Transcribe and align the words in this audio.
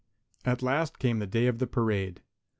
At 0.45 0.63
last 0.63 0.97
came 0.97 1.19
the 1.19 1.27
day 1.27 1.45
of 1.45 1.59
the 1.59 1.67
parade. 1.67 2.23